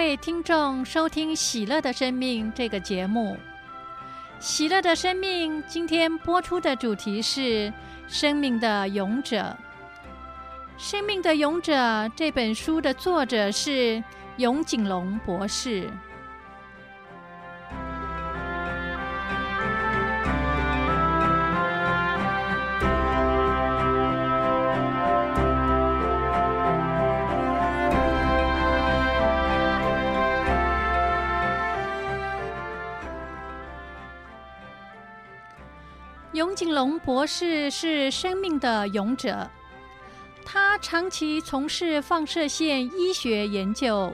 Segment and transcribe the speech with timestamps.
[0.00, 3.36] 位听众收听《喜乐的生命》这个节目。
[4.38, 7.40] 《喜乐的生命》今天播出的主题是
[8.08, 9.36] 《生命的勇者》。
[10.78, 11.74] 《生命的勇者》
[12.16, 14.02] 这本书的作者是
[14.38, 15.90] 永景龙博士。
[36.40, 39.50] 永井隆博士是生命的勇者，
[40.42, 44.10] 他长期从事放射线医学研究，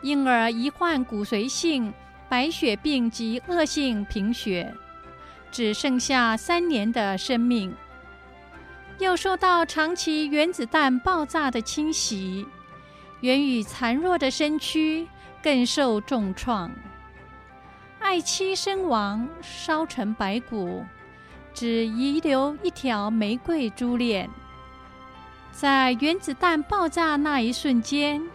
[0.00, 1.92] 因而罹患骨髓性
[2.28, 4.72] 白血病及恶性贫血，
[5.50, 7.74] 只剩下三年的生命。
[9.00, 12.46] 又受到长期原子弹爆炸的侵袭，
[13.22, 15.04] 原已残弱的身躯
[15.42, 16.70] 更受重创，
[17.98, 20.84] 爱妻身亡，烧成白骨。
[21.60, 24.30] 只遗留一条玫瑰珠链。
[25.52, 28.26] 在原子弹爆炸那一瞬间，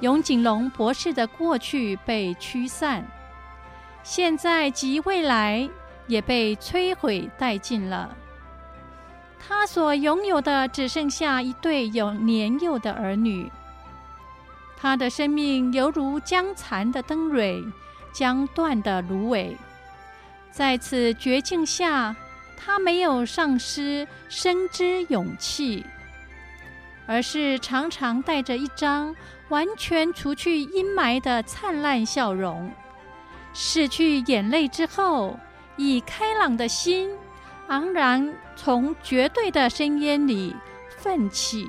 [0.00, 3.02] 永井隆博士的过去被驱散，
[4.02, 5.66] 现在及未来
[6.06, 8.14] 也被摧毁殆尽了。
[9.38, 13.50] 他所拥有的只剩下一对有年幼的儿女。
[14.76, 17.64] 他的生命犹如将残的灯蕊，
[18.12, 19.56] 将断的芦苇，
[20.50, 22.14] 在此绝境下。
[22.56, 25.84] 他没有丧失生之勇气，
[27.06, 29.14] 而是常常带着一张
[29.48, 32.72] 完全除去阴霾的灿烂笑容。
[33.54, 35.38] 拭去眼泪之后，
[35.76, 37.10] 以开朗的心，
[37.68, 40.54] 昂然从绝对的深渊里
[40.98, 41.68] 奋起。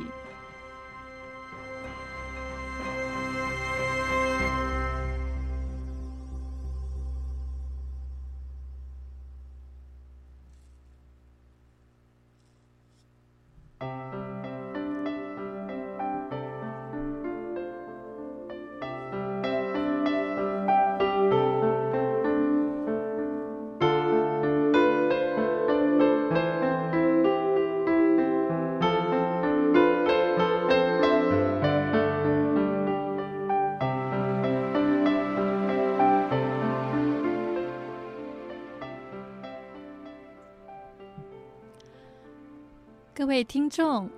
[43.38, 44.10] 位听众，《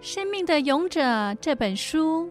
[0.00, 1.00] 生命的勇者》
[1.40, 2.30] 这本书，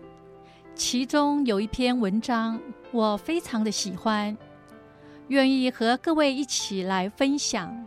[0.73, 2.57] 其中有一篇文章
[2.93, 4.37] 我非常的喜欢，
[5.27, 7.85] 愿意和各位一起来分享。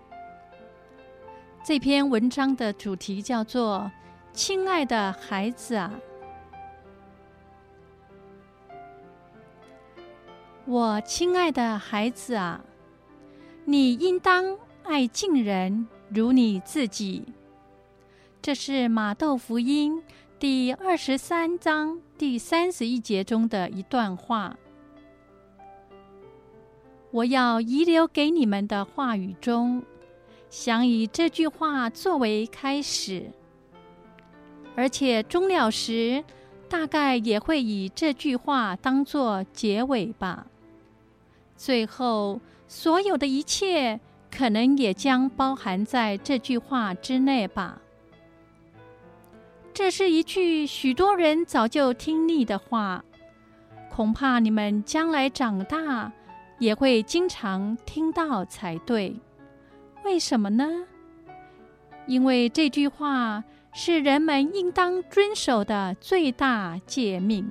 [1.65, 3.91] 这篇文章的主题叫做
[4.34, 5.91] “亲爱的孩子啊，
[10.66, 12.60] 我亲爱的孩子啊，
[13.65, 17.25] 你应当爱近人如你自己。”
[18.41, 20.03] 这是马窦福音
[20.38, 24.56] 第二十三章第三十一节中的一段话。
[27.10, 29.82] 我要遗留给你们的话语中，
[30.48, 33.31] 想以这句话作为开始，
[34.77, 36.25] 而且终了时，
[36.69, 40.47] 大概也会以这句话当作结尾吧。
[41.56, 43.98] 最后，所有的一切
[44.31, 47.82] 可能也将包含在这句话之内吧。
[49.78, 53.05] 这是一句许多人早就听腻的话，
[53.89, 56.12] 恐怕你们将来长大
[56.59, 59.15] 也会经常听到才对。
[60.04, 60.69] 为什么呢？
[62.09, 67.48] 因为这句话是人们应当遵守的最大诫命。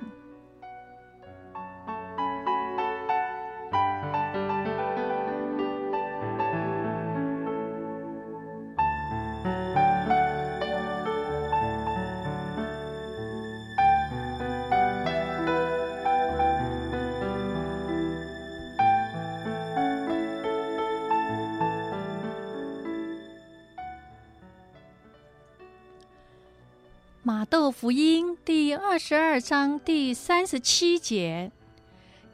[27.50, 31.50] 窦福音第二十二章第三十七节：“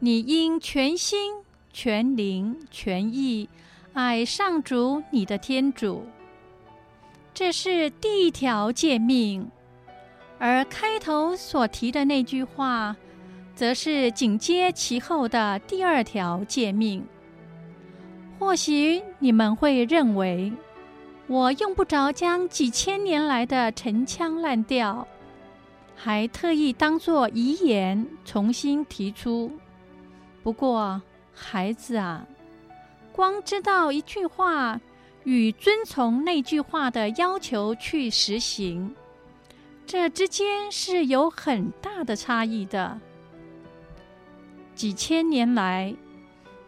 [0.01, 1.35] 你应全心、
[1.73, 3.49] 全灵、全意
[3.93, 6.05] 爱上主你的天主。”
[7.33, 9.49] 这是第一条诫命，
[10.41, 12.97] 而开头所提的那句话，
[13.55, 17.07] 则是紧接其后的第二条诫命。
[18.41, 20.53] 或许你们会认为，
[21.27, 25.09] 我用不着将几千年来的陈腔滥调，
[25.97, 29.51] 还特意当作遗言重新提出。
[30.43, 31.01] 不过，
[31.33, 32.27] 孩子啊，
[33.11, 34.79] 光知道一句话
[35.23, 38.95] 与遵从那句话的要求去实行，
[39.87, 43.01] 这之间是有很大的差异的。
[44.75, 45.97] 几千年来，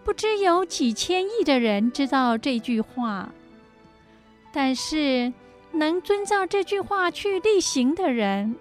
[0.03, 3.31] 不知有几千亿的人知道这句话，
[4.59, 5.31] 但是
[5.71, 8.57] 能遵照这句话去例行的人，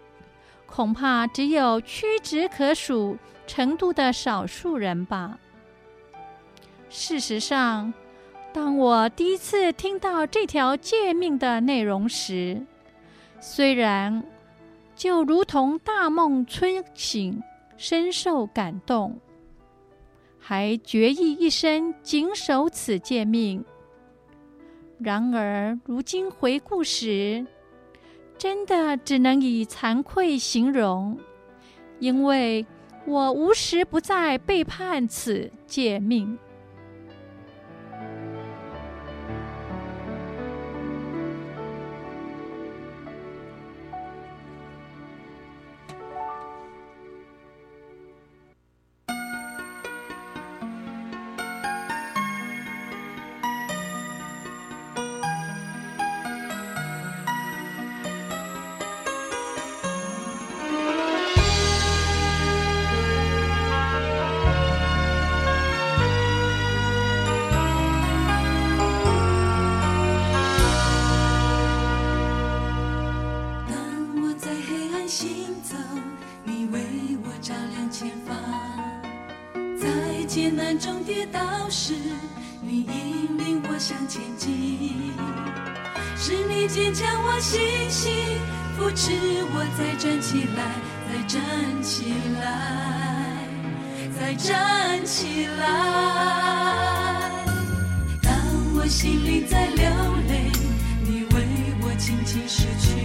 [0.65, 5.39] 恐怕只有屈指可数程度的少数人吧。
[6.89, 7.93] 事实上，
[8.51, 12.61] 当我第一次听到这条诫命的内容时，
[13.39, 14.21] 虽然
[14.97, 17.41] 就如同大梦初醒，
[17.77, 19.17] 深受感动，
[20.39, 23.63] 还决意一生谨守此诫命。
[24.97, 27.45] 然而，如今回顾时，
[28.37, 31.17] 真的只能以惭愧形容，
[31.99, 32.65] 因为
[33.05, 36.37] 我无时不在背叛此诫命。
[80.35, 81.39] 艰难中跌倒
[81.69, 81.93] 时，
[82.61, 84.51] 你引领我向前进；
[86.17, 88.11] 是你坚强我信心，
[88.75, 89.13] 扶持
[89.53, 90.75] 我再站起来，
[91.07, 91.41] 再站
[91.81, 92.43] 起来，
[94.19, 95.61] 再站起来。
[98.21, 98.35] 当
[98.75, 99.87] 我心里在流
[100.27, 100.51] 泪，
[101.07, 101.47] 你为
[101.81, 102.99] 我轻轻拭去；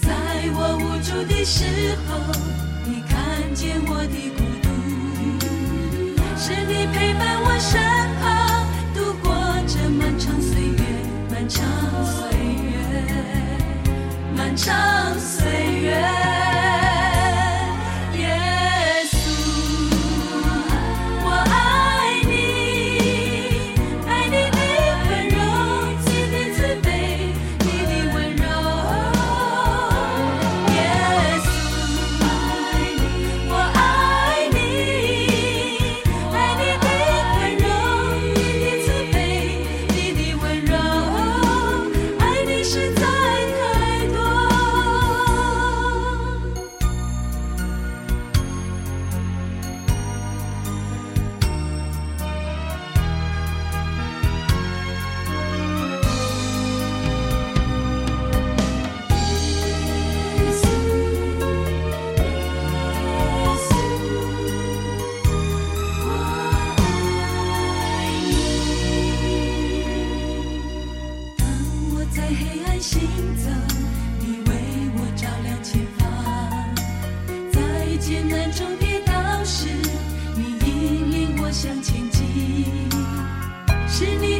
[0.00, 0.08] 在
[0.54, 2.16] 我无助的时候，
[2.86, 4.49] 你看见我的孤。
[6.42, 7.78] 是你陪伴我身
[8.18, 9.30] 旁，度过
[9.68, 10.80] 这漫长岁月，
[11.30, 11.62] 漫长
[12.02, 12.30] 岁
[12.64, 12.72] 月，
[14.34, 15.44] 漫长岁
[15.82, 16.39] 月。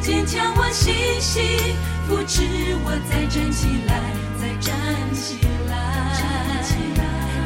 [0.00, 1.42] 坚强我信心，
[2.08, 2.42] 扶持
[2.84, 3.92] 我再站起来，
[4.40, 4.72] 再站
[5.14, 5.38] 起
[5.68, 5.72] 来，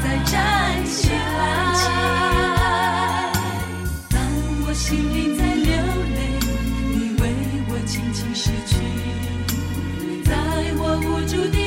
[0.03, 0.33] 再站
[0.87, 1.15] 起来。
[4.09, 4.17] 当
[4.67, 5.69] 我心里在流
[6.15, 6.19] 泪，
[6.95, 7.23] 你为
[7.69, 8.73] 我轻轻拭去，
[10.25, 10.33] 在
[10.79, 11.64] 我无助的。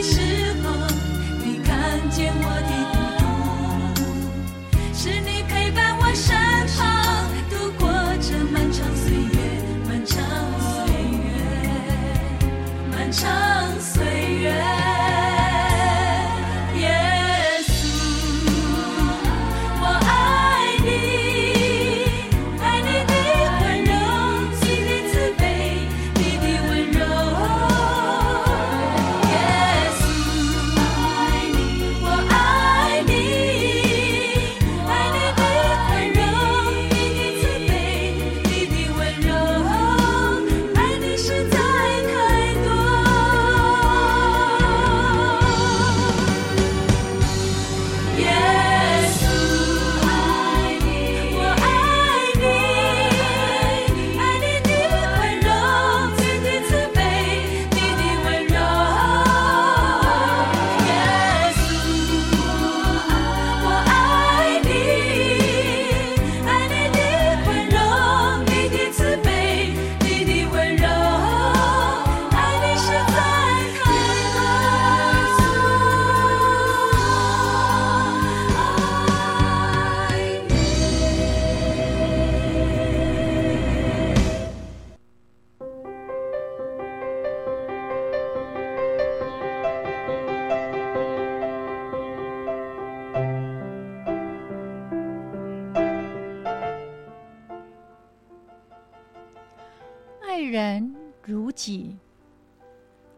[100.47, 101.97] 人如己。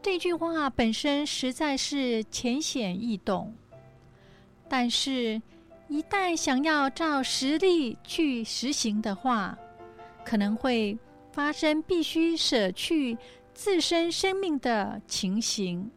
[0.02, 3.54] 这句话本身实在是浅显易懂，
[4.68, 5.42] 但是，
[5.88, 9.58] 一旦想要照实例去实行的话，
[10.24, 10.98] 可能会
[11.32, 13.18] 发生必须舍去
[13.54, 15.90] 自身生命的情形。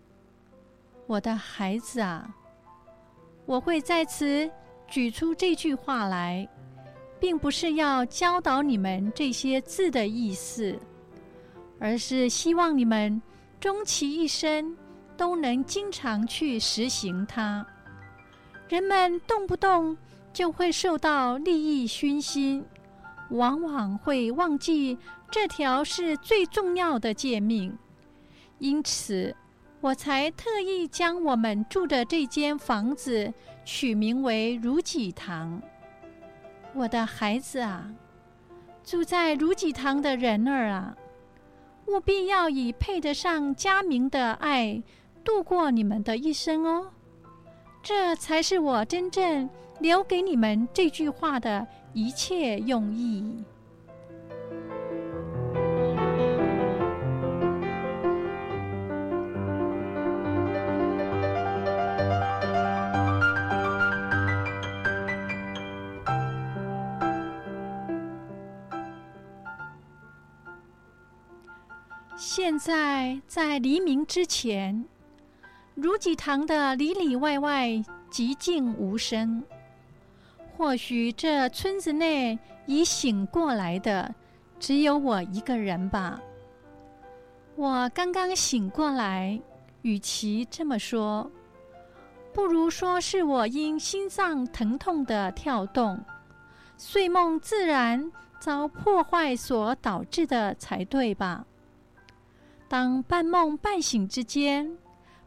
[1.07, 2.35] 我的孩子啊，
[3.47, 4.51] 我会在此
[4.89, 6.49] 举出这句话来，
[7.21, 10.77] 并不是要教导你们这些字的意思，
[11.83, 13.21] 而是希望你们。
[13.61, 14.77] 终其一生
[15.17, 17.65] 都能经常去实行它。
[18.69, 19.97] 人们动不动
[20.33, 22.65] 就会受到利益熏心，
[23.31, 24.99] 往往会忘记
[25.31, 27.79] 这条是最重要的诫命。
[28.59, 29.37] 因此，
[29.81, 33.33] 我才特意将我们住的这间房子
[33.65, 35.63] 取名为如己堂。
[36.75, 37.95] 我的孩子啊，
[38.83, 40.97] 住在如己堂的人儿啊。
[41.87, 44.83] 务必要以配得上佳明的爱
[45.25, 46.91] 度过你们的一生哦，
[47.83, 49.49] 这才是我真正
[49.81, 53.45] 留给你们这句话的一切用意。
[72.35, 74.87] 现在在黎明之前，
[75.75, 77.69] 如己堂的里里外外
[78.11, 79.45] 寂静无声。
[80.57, 84.15] 或许这村子内已醒过来的
[84.59, 86.19] 只有我一个人吧。
[87.55, 89.39] 我刚刚醒过来，
[89.83, 91.31] 与其这么说，
[92.33, 96.03] 不如说是我因心脏疼痛的跳动，
[96.79, 98.11] 睡梦自然
[98.41, 101.45] 遭破坏所导致的才对吧。
[102.73, 104.79] 当半梦半醒之间，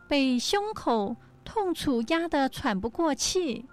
[0.07, 3.67] 被胸口痛楚压得喘不过气，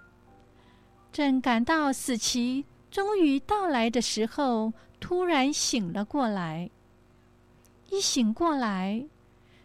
[1.11, 6.69] 正感到死期终于到来的时候，突然醒了过来。
[7.89, 9.07] 一醒过来，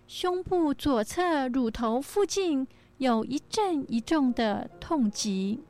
[0.07, 5.63] 胸部左侧乳头附近有一阵一阵的痛疾，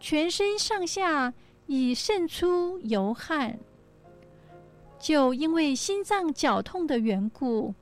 [0.00, 1.34] 全身上下
[1.66, 3.58] 已渗出油汗。
[4.98, 7.72] 就因为心脏绞痛的缘故，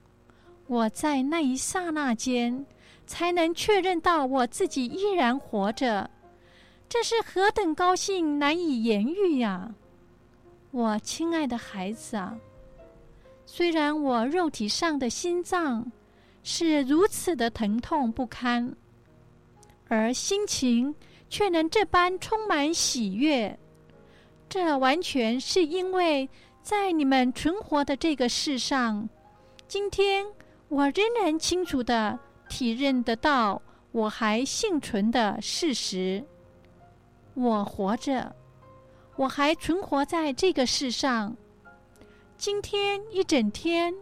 [0.66, 2.66] 我在那一刹那间
[3.06, 6.10] 才能确认到我自己依然活着，
[6.88, 9.74] 这是何等高兴难以言喻呀！
[10.70, 12.38] 我亲爱的孩子啊，
[13.46, 15.90] 虽然我肉体上的心脏
[16.42, 18.76] 是如此的疼痛不堪，
[19.88, 20.94] 而心情
[21.30, 23.58] 却能这般充满喜悦，
[24.50, 26.28] 这完全是因为。
[26.66, 29.08] 在你们存活的这个世上，
[29.68, 30.26] 今天
[30.66, 32.18] 我仍然清楚地
[32.48, 36.24] 体认得到我还幸存的事实。
[37.34, 38.34] 我活着，
[39.14, 41.36] 我还存活在这个世上。
[42.36, 43.94] 今天一整天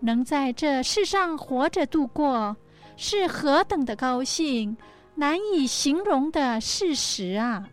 [0.00, 2.54] 能在这世上活着度过，
[2.94, 4.76] 是何等的高兴，
[5.14, 7.70] 难以形容的事实啊！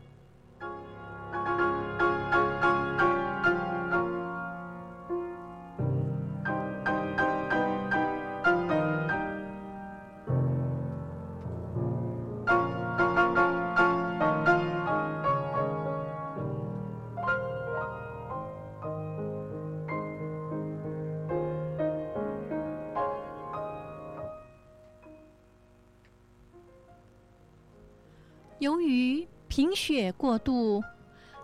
[28.60, 30.84] 由于贫血过度，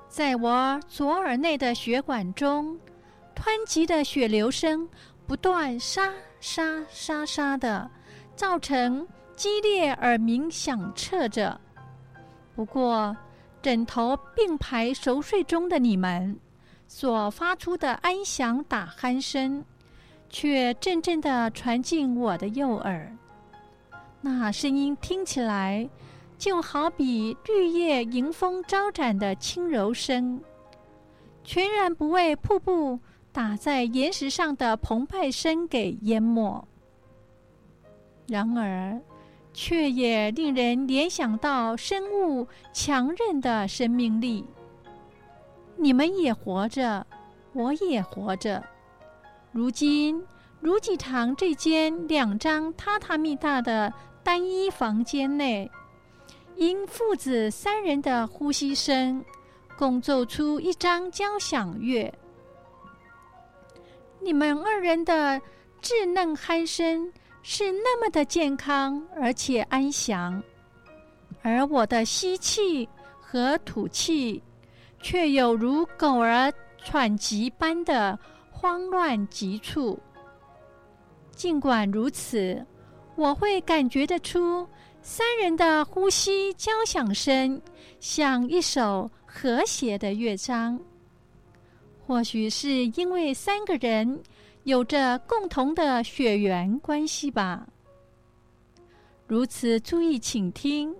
[0.08, 2.78] 在我左耳内的血管中，
[3.36, 4.88] 湍急的血流声
[5.26, 7.90] 不断沙沙沙沙的，
[8.36, 11.60] 造成激烈耳鸣响彻着。
[12.54, 13.16] 不过，
[13.62, 16.38] 枕头并排熟睡中的你们
[16.88, 19.64] 所发出的安详打鼾声，
[20.30, 23.12] 却阵阵的传进我的右耳。
[24.22, 25.90] 那声音听起来，
[26.38, 30.42] 就好比绿叶迎风招展的轻柔声，
[31.44, 33.00] 全然不为瀑布
[33.32, 36.68] 打在岩石上的澎湃声给淹没。
[38.28, 39.00] 然而，
[39.54, 44.46] 却也令人联想到生物强韧的生命力。
[45.78, 47.06] 你们也活着，
[47.54, 48.64] 我也活着。
[49.52, 50.26] 如今，
[50.60, 55.72] 如己堂这间两张榻榻米大的单一房间内。
[56.56, 59.24] 因父子三人的呼吸声，
[59.78, 62.14] 共奏出一张交响乐。
[64.22, 65.40] 你们二人的
[65.82, 67.12] 稚嫩鼾声
[67.44, 70.42] 是那么的健康而且安详，
[71.42, 72.88] 而我的吸气
[73.20, 74.42] 和吐气
[75.02, 76.52] 却有如狗儿
[76.84, 78.18] 喘急般的
[78.50, 80.00] 慌乱急促。
[81.32, 82.66] 尽管如此，
[83.16, 84.68] 我会感觉得出
[85.08, 87.62] 三人的呼吸交响声
[88.00, 90.80] 像一首和谐的乐章。
[92.08, 94.24] 或许是因为三个人
[94.64, 97.68] 有着共同的血缘关系吧。
[99.28, 100.96] 如此注意倾听、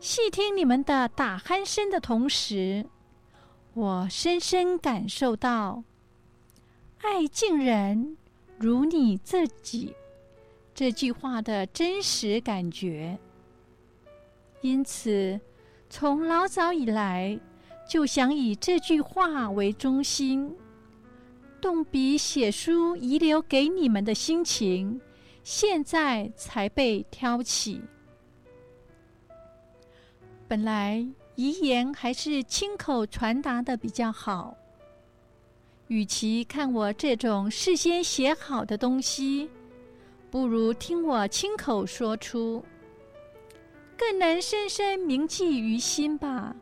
[0.00, 2.84] 细听你们的打鼾声的同时，
[3.74, 5.84] 我深深感受到
[7.00, 8.16] “爱敬人
[8.58, 9.94] 如你自己”
[10.80, 13.18] 这句话的真实感觉。
[14.62, 15.38] 因此，
[15.90, 17.38] 从老早以来，
[17.86, 20.56] 就想以这句话为中心，
[21.60, 24.98] 动笔写书遗留给你们的心情，
[25.42, 27.82] 现在才被挑起。
[30.48, 34.56] 本来遗言还是亲口传达的比较好，
[35.88, 39.50] 与其看我这种事先写好的东西，
[40.30, 42.64] 不如听我亲口说出，
[43.98, 46.54] 更能深深铭记于心吧。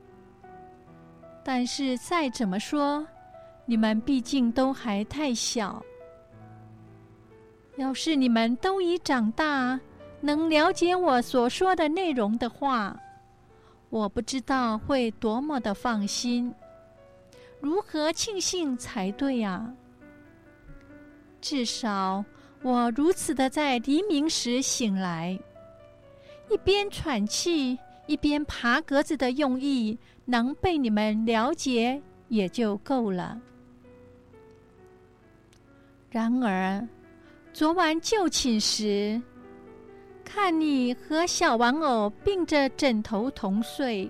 [1.45, 3.07] 但是再怎么说，
[3.67, 5.85] 你们毕竟都还太小。
[7.77, 9.79] 要是你们都已长大，
[10.21, 12.99] 能了解我所说的内容的话，
[13.91, 16.53] 我不知道会多么的放心，
[17.61, 19.73] 如何庆幸才对呀？
[21.41, 22.25] 至少
[22.63, 25.39] 我如此的在黎明时醒来，
[26.51, 29.99] 一边喘气，一边爬格子的用意。
[30.31, 33.41] 能被你们了解也就够了。
[36.11, 36.87] 然而，
[37.55, 39.19] 昨晚就寝时，
[40.23, 44.07] 看你和小玩偶并着枕头同睡，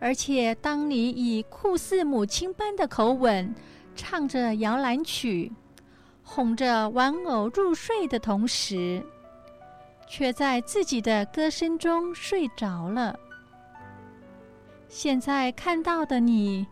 [0.00, 3.54] 而且当你以酷似母亲般的口吻
[3.94, 5.52] 唱着摇篮曲，
[6.34, 9.04] 哄着玩偶入睡的同时，
[10.08, 13.14] 却在自己的歌声中睡着了。
[14.88, 16.66] 现在看到的你，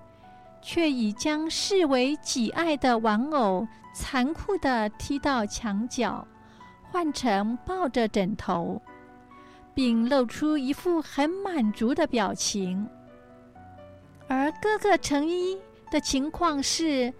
[0.62, 6.26] 却已将视为己爱的玩偶残酷地踢到墙角，
[6.90, 8.80] 换成抱着枕头，
[9.74, 12.88] 并露出一副很满足的表情。
[14.26, 15.54] 而哥哥成一
[15.90, 17.12] 的情况是，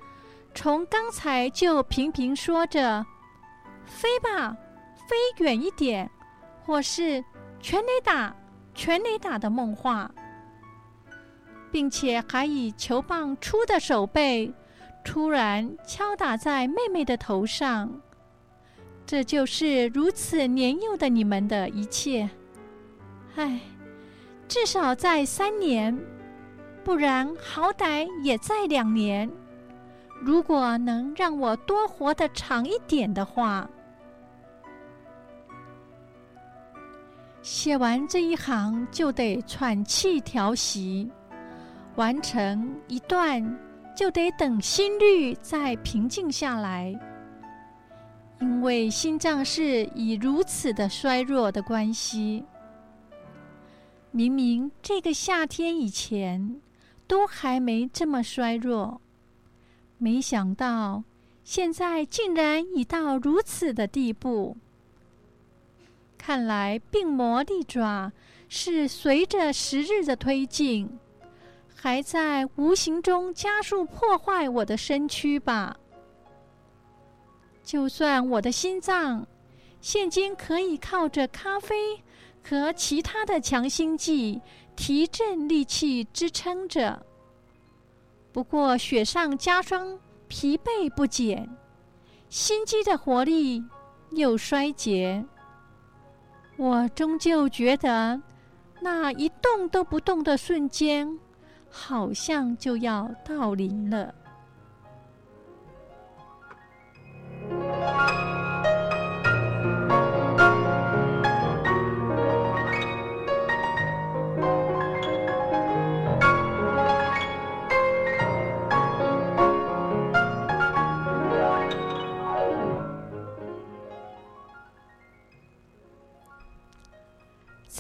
[0.55, 3.05] 从刚才就频频说着
[3.87, 4.57] “飞吧，
[5.09, 6.11] 飞远一点”，
[6.65, 7.25] 或是
[7.61, 8.35] “全垒打，
[8.75, 10.11] 全垒打”的梦话。
[11.73, 14.53] 并且还以球棒粗的手背
[15.05, 18.01] 突然敲打在妹妹的头上，
[19.07, 22.29] 这就是如此年幼的你们的一切。
[23.37, 23.61] 唉，
[24.49, 25.97] 至少再三年，
[26.83, 29.31] 不然好歹也再两年。
[30.21, 33.69] 如果能让我多活得长一点的话，
[37.43, 41.11] 写完这一行就得喘气调息。
[41.97, 43.43] 完成一段，
[43.97, 46.95] 就得等心率再平静下来，
[48.41, 52.45] 因为心脏是以如此的衰弱的关系。
[54.13, 56.61] 明明这个夏天以前
[57.07, 59.01] 都还没这么衰弱，
[60.01, 61.05] 没想到
[61.45, 64.57] 现在竟然已到如此的地步。
[66.19, 68.11] 看来病魔利爪
[68.49, 70.99] 是随着时日的推进。
[71.83, 75.75] 还在无形中加速破坏我的身躯吧。
[77.65, 79.27] 就算我的心脏
[79.81, 81.99] 现今可以靠着咖啡
[82.47, 84.43] 和其他的强心剂
[84.77, 87.03] 提振力气支撑着，
[88.41, 91.47] 不过雪上加霜，疲惫不减，
[92.31, 93.63] 心肌的活力
[94.13, 95.23] 又衰竭。
[96.57, 98.23] 我终究觉得，
[98.81, 101.19] 那一动都不动的瞬间。
[101.69, 104.15] 好像就要到临了。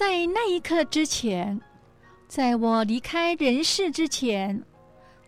[0.00, 1.60] 在那一刻之前。
[2.26, 4.62] 在我离开人世之前，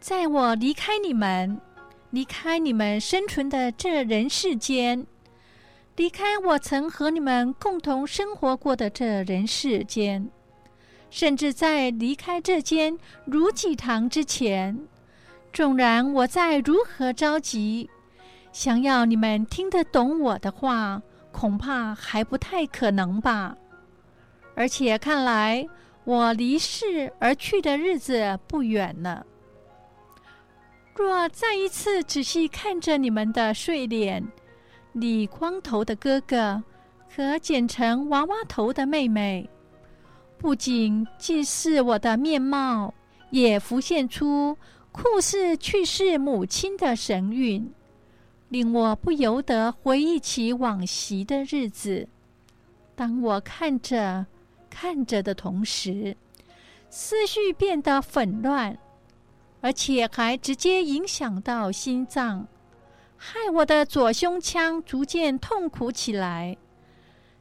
[0.01, 1.61] 在我离开你们，
[2.09, 5.07] 离开你们生存的这人世间，
[5.97, 10.31] 离开我曾和你们共同生活过的这人世间，
[11.11, 14.89] 甚至在离开这间如济堂之前，
[15.53, 17.91] 纵然我再如何着急，
[18.55, 23.55] 想要你们听得懂我的话，恐怕还不太可能吧。
[24.55, 25.67] 而且看来，
[26.05, 29.27] 我离世而去的日子不远了。
[30.95, 34.23] 若再一次仔细看着你们的睡脸，
[34.93, 36.63] 理光头的哥哥
[37.09, 39.49] 和剪成娃娃头的妹妹，
[40.39, 42.93] 不仅既是我的面貌，
[43.31, 44.57] 也浮现出
[44.93, 47.73] 酷似去世母亲的神韵，
[48.51, 52.07] 令我不由得回忆起往昔的日子。
[52.95, 54.27] 当我看着
[54.75, 56.17] 看着的同时，
[56.89, 58.79] 思绪变得纷乱。
[59.61, 62.49] 而且还直接影响到心脏，
[63.17, 66.57] 害我的左胸腔逐渐痛苦起来。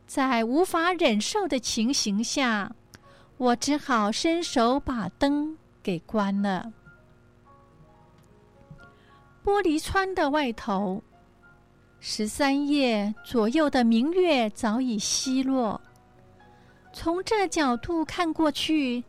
[0.05, 2.75] 在无法忍受的情形下，
[3.37, 6.71] 我只好伸手把灯给关了。
[9.43, 11.01] 玻璃窗的外头，
[11.99, 15.81] 十三夜左右的明月早已西落。
[16.93, 19.03] 从这角度看过去，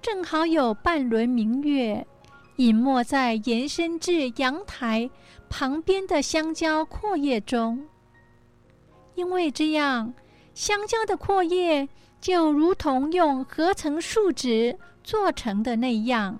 [0.00, 2.06] 正好有半轮明月。
[2.56, 5.08] 隐没在延伸至阳台
[5.48, 7.88] 旁边的香蕉阔叶中，
[9.14, 10.12] 因为这样，
[10.54, 11.88] 香蕉的阔叶
[12.20, 16.38] 就如同用合成树脂做成的那样，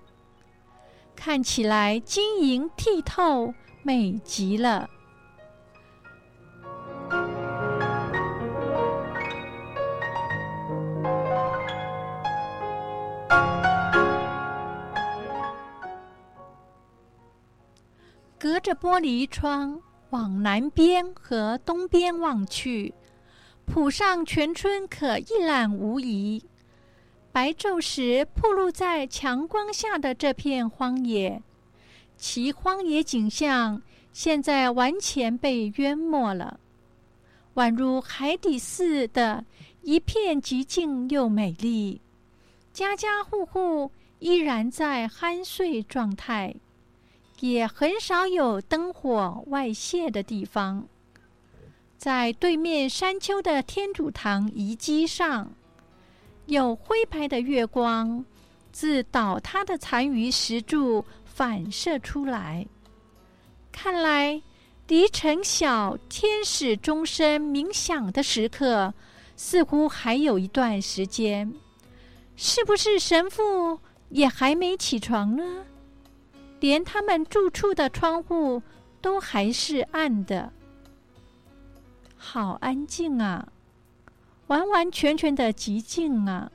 [1.17, 4.89] 看起来晶莹剔透，美极了。
[18.43, 22.93] 隔着玻璃窗往南边和东边望去，
[23.67, 26.43] 浦上全村可一览无遗。
[27.31, 31.41] 白昼时暴露在强光下的这片荒野，
[32.17, 33.81] 其荒野景象
[34.13, 36.59] 现在完全被淹没了，
[37.55, 39.45] 宛如海底似的，
[39.83, 42.01] 一片寂静又美丽。
[42.73, 46.57] 家家户户依然在酣睡状态。
[47.43, 50.87] 也很少有灯火外泄的地方。
[51.99, 55.53] 在对面山丘的天主堂遗迹上，
[56.47, 58.25] 有灰白的月光
[58.71, 62.65] 自倒塌的残余石柱反射出来。
[63.73, 64.41] 看来，
[64.87, 68.95] 离陈晓天使钟声鸣响的时刻，
[69.35, 71.53] 似乎还有一段时间。
[72.37, 75.67] 是不是神父也还没起床呢？
[76.63, 78.63] 连他们住处的窗户
[79.01, 80.53] 都还是暗的，
[82.17, 83.49] 好安静啊，
[84.47, 86.53] 完完全全的寂静啊！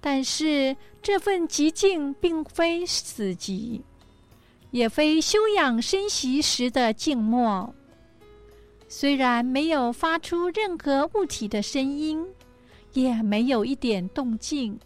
[0.00, 3.82] 但是这份寂静并非死寂，
[4.72, 7.72] 也非休养生息时的静默。
[8.88, 12.26] 虽然没有发出任何物体的声音，
[12.94, 14.76] 也没有一点动静，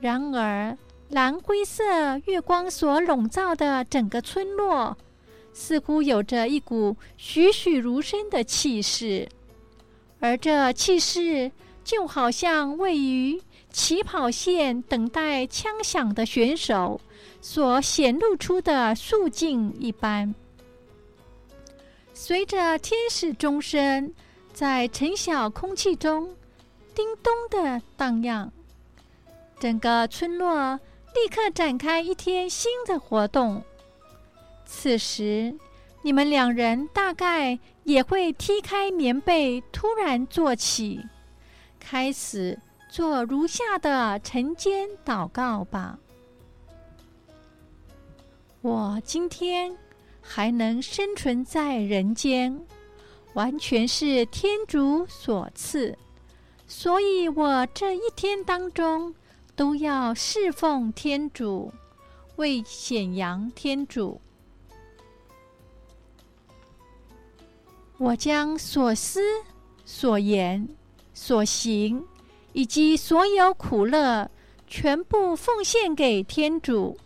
[0.00, 0.76] 然而。
[1.10, 4.96] 蓝灰色月光所笼罩的整个村落，
[5.52, 9.28] 似乎有着一股栩栩如生的气势，
[10.18, 11.52] 而这气势
[11.84, 13.40] 就好像位于
[13.70, 17.00] 起跑线等待枪响的选手
[17.40, 20.34] 所显露出的肃静一般。
[22.12, 24.12] 随着天使钟声
[24.52, 26.34] 在晨晓空气中
[26.94, 28.50] 叮咚的荡漾，
[29.60, 30.80] 整个村落。
[31.16, 33.64] 立刻展开一天新的活动。
[34.66, 35.56] 此时，
[36.02, 41.00] 你们两人大概也会踢开棉被，突然坐起，
[41.80, 45.98] 开始做如下的晨间祷告吧。
[48.60, 49.74] 我今天
[50.20, 52.60] 还能生存在人间，
[53.32, 55.96] 完全是天主所赐，
[56.66, 59.14] 所以我这一天当中。
[59.56, 61.72] 都要侍奉天主，
[62.36, 64.20] 为显扬天主。
[67.96, 69.22] 我将所思、
[69.86, 70.68] 所言、
[71.14, 72.04] 所行，
[72.52, 74.30] 以及所有苦乐，
[74.66, 76.98] 全部奉献给天主。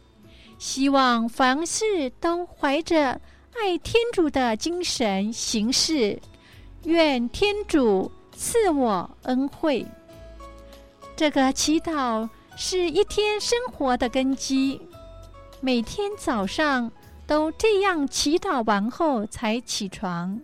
[0.59, 3.21] 希望凡事都怀着
[3.55, 6.21] 爱天主的精神行事。
[6.83, 9.87] 愿天主赐我恩惠。
[11.15, 12.29] 这个祈祷。
[12.63, 14.79] 是一天生活的根基，
[15.63, 16.93] 每天早上
[17.27, 20.39] 都这样祈祷完后才起床。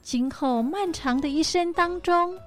[0.00, 2.38] 今后漫长的一生当中，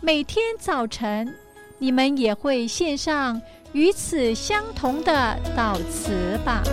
[0.00, 1.32] 每天早晨，
[1.78, 6.64] 你们也会献上与此相同的祷词吧。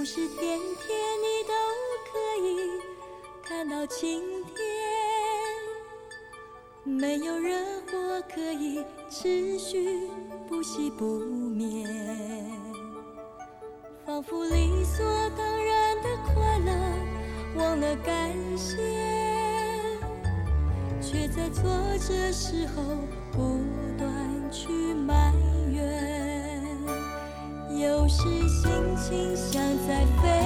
[0.00, 1.52] 不是天天你都
[2.10, 2.80] 可以
[3.42, 4.56] 看到晴天，
[6.84, 10.08] 没有热火可以持续
[10.48, 11.86] 不息不眠，
[14.06, 15.04] 仿佛理所
[15.36, 16.72] 当然的快乐
[17.56, 18.78] 忘了感谢，
[21.02, 22.82] 却在挫折时候
[23.30, 23.60] 不
[23.98, 25.29] 断去埋。
[27.80, 30.39] 有时心情像在飞，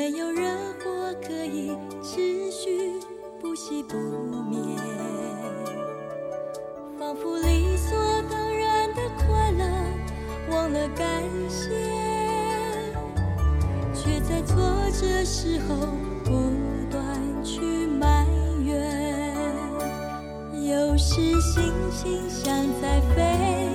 [0.00, 0.48] 没有热
[0.82, 2.98] 火可以持续
[3.38, 3.98] 不息不
[4.48, 4.78] 眠，
[6.98, 7.98] 仿佛理所
[8.30, 9.62] 当然的快乐
[10.50, 11.06] 忘了感
[11.50, 11.68] 谢，
[13.92, 14.56] 却在挫
[14.90, 15.76] 折时候
[16.24, 16.30] 不
[16.90, 18.26] 断去埋
[18.64, 19.36] 怨，
[20.66, 23.69] 有时心情像在飞。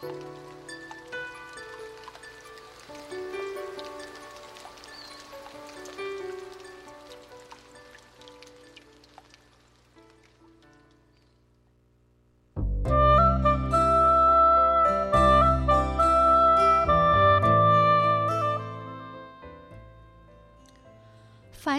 [0.00, 0.06] 凡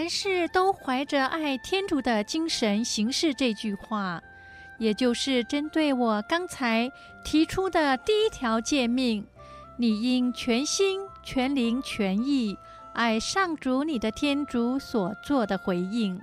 [0.08, 4.22] 事都怀着爱天主的精神行事这句话
[4.80, 6.90] 也就是针对我刚才
[7.22, 9.26] 提出的第一条诫命：
[9.76, 12.56] 你应全心、全灵、全意
[12.94, 16.18] 爱上主你的天主所做的回应。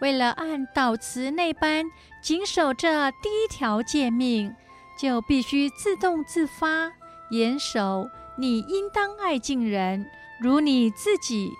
[0.00, 1.86] 为了按祷词那般
[2.20, 4.52] 谨守这第一条诫命，
[5.00, 6.92] 就必须自动自发
[7.30, 10.04] 严守你应当爱敬人
[10.42, 11.50] 如你自己。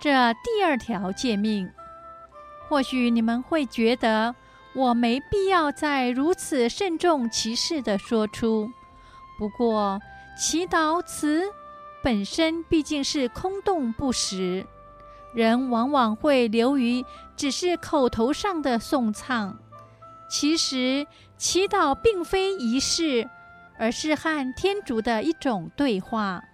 [0.00, 1.70] 这第二条诫命，
[2.66, 4.34] 或许你们会觉得
[4.76, 8.70] 我没必要再如此慎重其事地说出。
[9.38, 9.98] 不过，
[10.38, 11.44] 祈祷词
[12.02, 14.66] 本身毕竟是空洞不实，
[15.32, 17.02] 人往往会流于
[17.36, 19.58] 只是口头上的颂唱。
[20.28, 21.06] 其实，
[21.38, 23.26] 祈祷并非仪式，
[23.78, 26.44] 而是和天主的一种对话。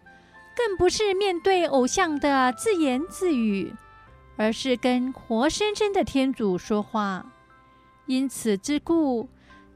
[0.55, 3.75] 更不是面对偶像的自言自语，
[4.37, 7.27] 而是跟活生生的天主说话。
[8.07, 9.29] 因此之故，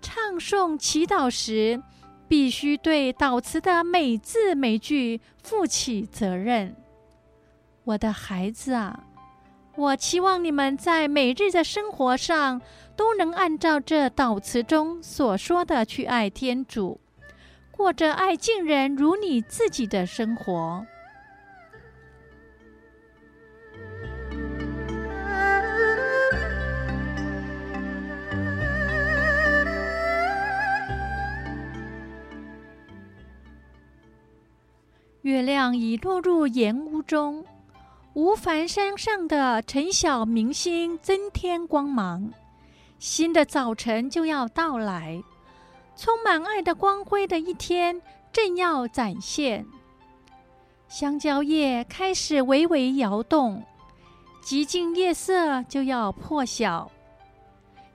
[0.03, 1.83] 唱诵祈祷时，
[2.29, 6.75] 必须对祷词的每字每句负起责任。
[7.85, 9.05] 我的孩子啊，
[9.77, 12.61] 我期望你们在每日的生活上
[12.97, 17.01] 都能按照这祷词中所说的去爱天主。
[17.71, 20.85] 过着爱敬人如你自己的生活。
[35.27, 37.45] 月亮已落入岩屋中，
[38.15, 42.33] 无烦山上的晨晓明星增添光芒。
[43.01, 45.21] 新的早晨就要到来。
[45.97, 48.01] 充满爱的光辉的一天
[48.33, 49.67] 正要展现，
[50.87, 53.65] 香蕉叶开始微微摇动，
[54.45, 56.89] 寂静夜色就要破晓。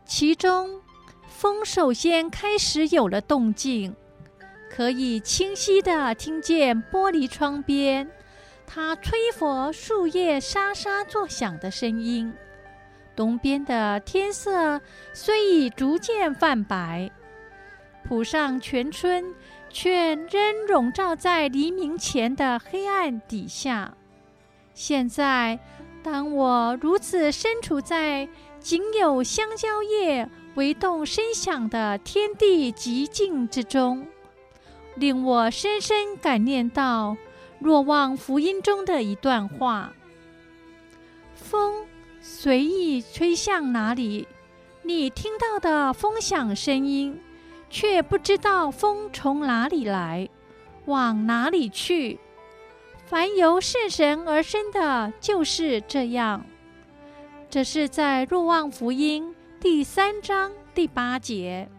[0.03, 0.81] 其中，
[1.29, 3.95] 风首先开始有了动静，
[4.73, 8.09] 可以清晰地听见玻璃窗边
[8.65, 12.33] 它吹拂树叶沙沙作响的声音。
[13.13, 14.79] 东边的天色
[15.11, 17.11] 虽已逐渐泛白。
[18.05, 19.35] 谱上全村，
[19.69, 23.93] 却仍笼罩在黎明前的黑暗底下。
[24.73, 25.59] 现在，
[26.01, 28.27] 当我如此身处在
[28.59, 34.07] 仅有香蕉叶微动声响的天地寂静之中，
[35.01, 37.17] 令我深深感念到
[37.59, 39.91] 若望福音中的一段话：
[41.33, 41.85] 风
[42.21, 44.27] 随意吹向哪里，
[44.83, 47.19] 你听到的风响声音。
[47.73, 50.27] 却不知道风从哪里来，
[50.87, 52.19] 往哪里去。
[53.05, 56.45] 凡由圣神而生的，就是这样。
[57.49, 61.69] 这是在《若望福音》第三章第八节。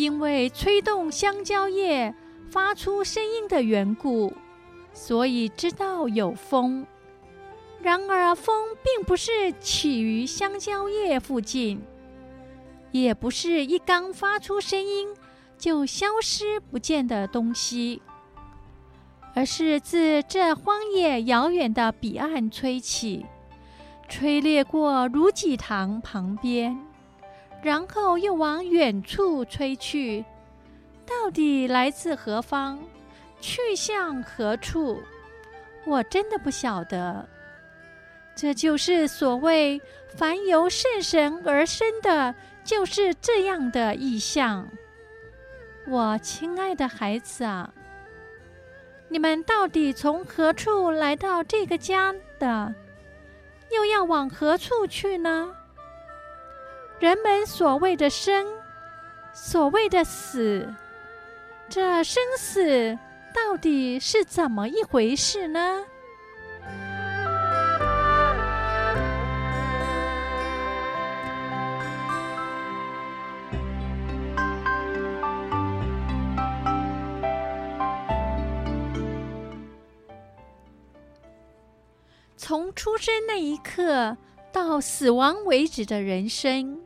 [0.00, 2.14] 因为吹动香蕉叶
[2.50, 4.32] 发出声音的缘故，
[4.94, 6.86] 所以知道有风。
[7.82, 11.82] 然而，风并不是起于香蕉叶附近。
[12.92, 15.14] 也不是一刚发出声音
[15.58, 18.00] 就消失不见的东西，
[19.34, 23.26] 而是自这荒野遥远的彼岸吹起，
[24.08, 26.80] 吹掠过如己堂旁边，
[27.62, 30.24] 然后又往远处吹去。
[31.06, 32.78] 到底来自何方，
[33.40, 35.02] 去向何处？
[35.84, 37.28] 我真的不晓得。
[38.34, 39.80] 这就是所谓
[40.16, 42.34] “凡由圣神而生的”。
[42.62, 44.68] 就是这样的意象，
[45.88, 47.72] 我亲爱的孩子啊，
[49.08, 52.72] 你们到底从何处来到这个家的？
[53.72, 55.52] 又要往何处去呢？
[57.00, 58.46] 人们所谓的生，
[59.32, 60.68] 所谓的死，
[61.66, 62.98] 这生死
[63.34, 65.82] 到底是怎么一回事呢？
[82.36, 84.18] 从出生那一刻
[84.52, 86.82] 到死亡为止的人生，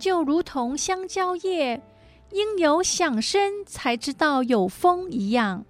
[0.00, 1.80] 就如同香蕉叶
[2.32, 5.64] 应有响声才知道有风一样。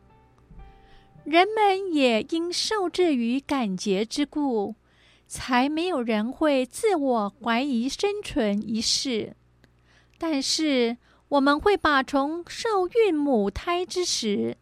[1.24, 4.74] 人们也因受制于感觉之故，
[5.26, 9.36] 才没有人会自我怀疑生存一事。
[10.16, 10.96] 但是
[11.28, 14.56] 我们会把从受孕母胎之时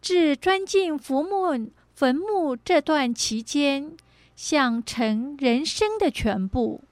[0.00, 3.96] 至钻进坟墓坟墓这段期间，
[4.34, 6.82] 想成人生的全部。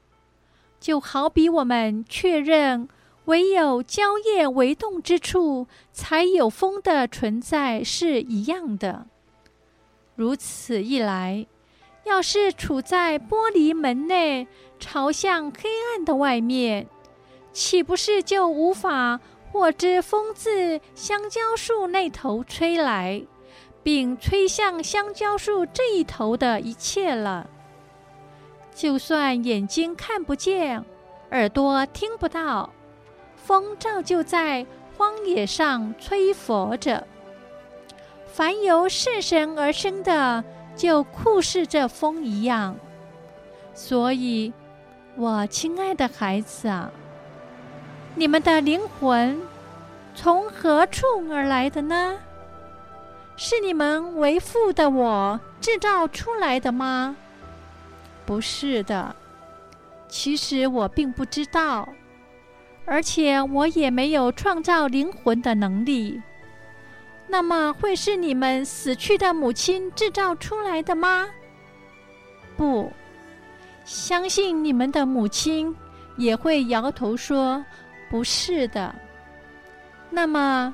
[0.81, 2.89] 就好比我们确认
[3.26, 9.07] 唯有蕉叶微动之处才有风的存在是一样的。
[10.16, 11.47] 如此一来，
[12.05, 16.89] 要是处在玻璃门内，朝向黑暗的外面，
[17.53, 19.20] 岂不是就无法
[19.53, 23.22] 获知风自香蕉树那头吹来，
[23.83, 27.49] 并吹向香蕉树这一头的一切了？
[28.74, 30.84] 就算眼睛看不见，
[31.30, 32.70] 耳朵听不到，
[33.36, 34.66] 风照旧在
[34.96, 37.06] 荒野上吹拂着。
[38.26, 40.42] 凡由圣神而生的，
[40.76, 42.76] 就酷似这风一样。
[43.74, 44.52] 所以，
[45.16, 46.90] 我亲爱的孩子啊，
[48.14, 49.40] 你们的灵魂
[50.14, 52.18] 从何处而来的呢？
[53.36, 57.16] 是你们为父的我制造出来的吗？
[58.31, 59.12] 不是的，
[60.09, 61.89] 其实我并不知道，
[62.85, 66.22] 而且我也没有创造灵魂的能力。
[67.26, 71.28] 那么会是你们死去的母亲制造出来的吗？
[72.57, 72.93] 不，
[73.85, 75.74] 相信你们的母亲
[76.16, 77.64] 也会摇头说
[78.09, 78.95] 不是的。
[80.09, 80.72] 那么，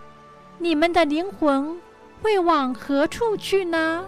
[0.59, 1.75] 你们的灵魂
[2.21, 4.05] 会往何处去呢？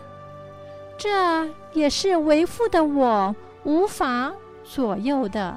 [0.98, 4.32] 这也是为父的我无法
[4.64, 5.56] 左右的。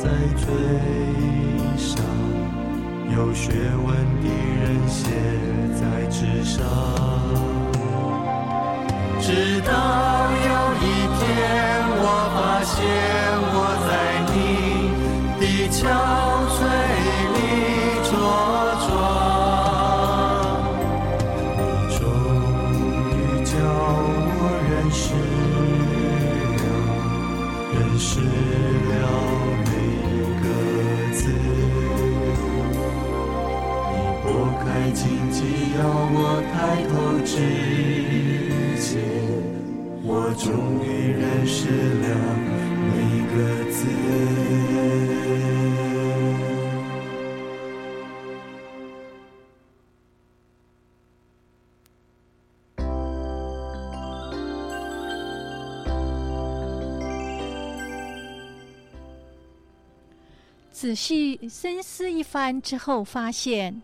[0.00, 0.46] 在追
[1.76, 1.90] 上
[3.10, 3.50] 有学
[3.84, 3.86] 问
[4.22, 4.26] 的
[4.62, 5.10] 人写
[5.74, 6.64] 在纸上，
[9.20, 9.72] 直到
[10.30, 10.84] 有一
[11.18, 11.20] 天
[12.00, 13.37] 我发现。
[60.80, 63.82] 仔细深思一番之后，发现，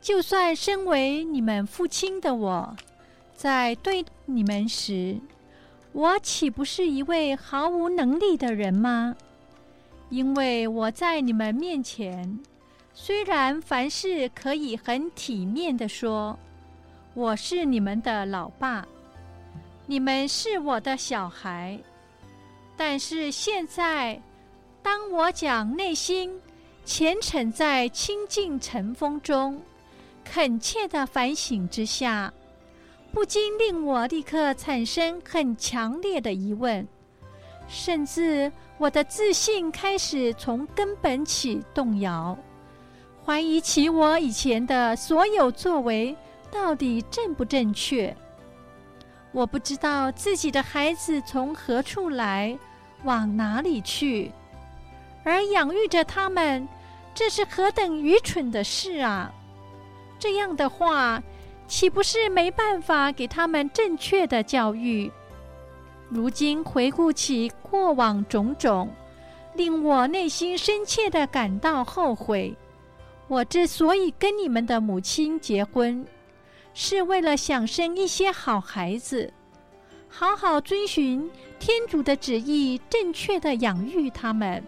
[0.00, 2.76] 就算身为你们父亲的我，
[3.34, 5.18] 在对你们时，
[5.90, 9.16] 我岂不是一位毫无能力的人吗？
[10.10, 12.38] 因为我在你们面前，
[12.94, 16.38] 虽然凡事可以很体面地说，
[17.14, 18.86] 我是你们的老爸，
[19.86, 21.76] 你们是我的小孩，
[22.76, 24.22] 但是现在，
[24.82, 26.40] 当我讲内心
[26.84, 29.60] 虔诚在清净尘封中，
[30.24, 32.32] 恳切的反省之下，
[33.12, 36.86] 不禁令我立刻产生很强烈的疑问，
[37.68, 42.36] 甚至我的自信开始从根本起动摇，
[43.24, 46.16] 怀疑起我以前的所有作为
[46.50, 48.16] 到底正不正确。
[49.32, 52.58] 我不知道自己的孩子从何处来，
[53.04, 54.32] 往哪里去，
[55.24, 56.66] 而养育着他们，
[57.14, 59.32] 这是何等愚蠢的事啊！
[60.18, 61.22] 这样的话，
[61.66, 65.10] 岂不是没办法给他们正确的教育？
[66.08, 68.88] 如今回顾起过往种种，
[69.54, 72.56] 令我内心深切的感到后悔。
[73.26, 76.06] 我之所以跟你们的母亲结婚，
[76.72, 79.30] 是为了想生一些好孩子，
[80.08, 84.64] 好好遵循天主的旨意，正确的养育他们。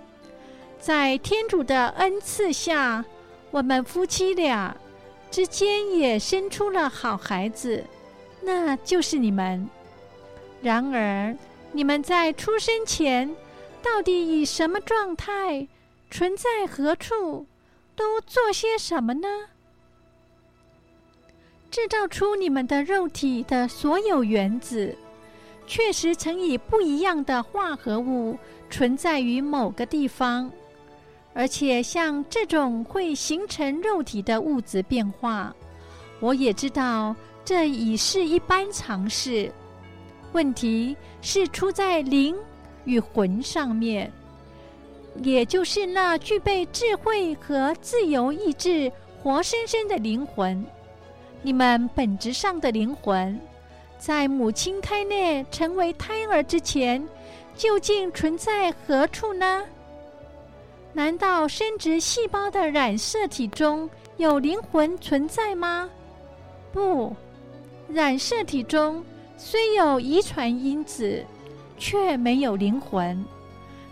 [0.80, 3.04] 在天主的恩赐下，
[3.50, 4.74] 我们夫妻俩。
[5.30, 7.84] 之间也生出了好孩子，
[8.42, 9.68] 那就是你们。
[10.60, 11.36] 然而，
[11.70, 13.36] 你们在出生前
[13.80, 15.68] 到底以什么状态，
[16.10, 17.46] 存在何处，
[17.94, 19.28] 都做些什么呢？
[21.70, 24.96] 制造出你们的肉体的所有原子，
[25.64, 28.36] 确实曾以不一样的化合物
[28.68, 30.50] 存在于某个地方。
[31.32, 35.54] 而且，像这种会形成肉体的物质变化，
[36.18, 37.14] 我也知道，
[37.44, 39.50] 这已是一般常识。
[40.32, 42.36] 问题是出在灵
[42.84, 44.12] 与魂上面，
[45.22, 48.90] 也就是那具备智慧和自由意志、
[49.22, 50.64] 活生生的灵魂。
[51.42, 53.40] 你们本质上的灵魂，
[53.98, 57.02] 在母亲胎内成为胎儿之前，
[57.56, 59.64] 究竟存在何处呢？
[60.92, 65.88] 难道生殖细胞的染色体中有灵魂存在吗？
[66.72, 67.14] 不，
[67.88, 69.04] 染色体中
[69.36, 71.24] 虽有遗传因子，
[71.78, 73.24] 却没有灵魂。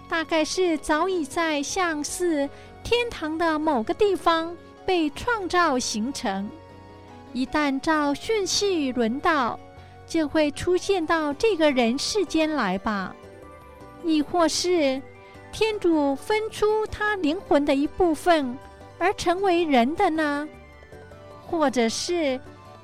[0.09, 2.49] 大概是早已在像是
[2.82, 6.51] 天堂的某个地方被创造形成，
[7.32, 9.59] 一旦照顺序轮到，
[10.07, 13.14] 就会出现到这个人世间来吧。
[14.03, 15.01] 亦或是，
[15.53, 18.57] 天主分出他灵魂的一部分，
[18.99, 20.49] 而成为人的呢？
[21.46, 22.38] 或者是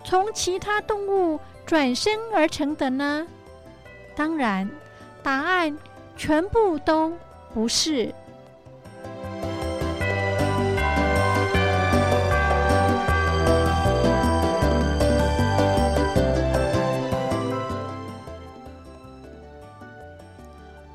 [0.05, 3.27] 从其他动物转身而成的呢？
[4.17, 4.69] 当然，
[5.23, 5.77] 答案
[6.17, 7.12] 全部都
[7.53, 8.12] 不是。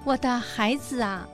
[0.05, 1.27] 我的孩子啊！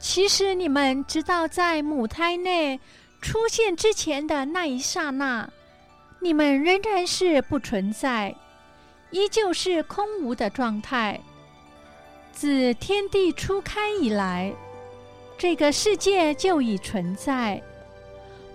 [0.00, 2.80] 其实你们知道，在母胎内
[3.20, 5.46] 出现之前的那一刹那，
[6.20, 8.34] 你们仍然是不存在，
[9.10, 11.20] 依旧是空无的状态。
[12.32, 14.50] 自天地初开以来，
[15.36, 17.62] 这个世界就已存在。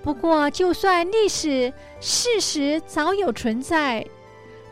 [0.02, 4.04] 不过，就算历史事实早有存在，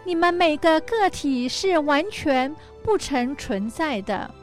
[0.03, 4.33] 你们每个个体是完全不曾存在的。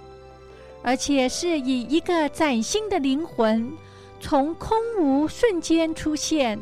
[0.83, 3.70] 而且是以一个崭新的灵魂，
[4.18, 6.59] 从空无瞬间出现，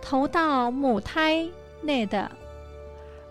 [0.00, 1.48] 投到母胎
[1.80, 2.30] 内的，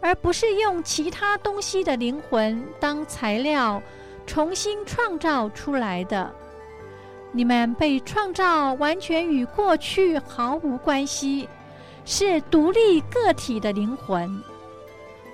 [0.01, 3.81] 而不是用其他东西的灵魂当材料
[4.25, 6.33] 重新创造出来的。
[7.31, 11.47] 你们被创造完全与过去毫无关系，
[12.05, 14.41] 是独立个体的灵魂。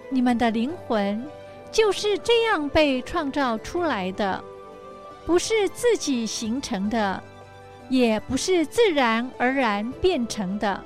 [0.10, 1.26] 你们的灵魂
[1.72, 4.44] 就是这样被创造出来的。
[5.26, 7.22] 不是自己形成的，
[7.90, 10.84] 也不是自然而然变成的。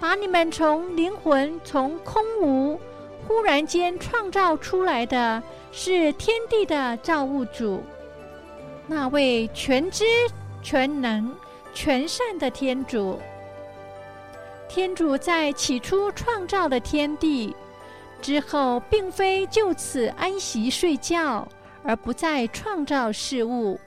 [0.00, 2.80] 把你们从灵魂从空无
[3.26, 7.82] 忽然间创造出来的是天地的造物主，
[8.86, 10.04] 那位全知
[10.60, 11.34] 全能
[11.72, 13.20] 全善的天主。
[14.68, 17.54] 天主在起初创造了天地
[18.20, 21.46] 之后，并非就此安息睡觉。
[21.84, 23.78] 而不再创造事物，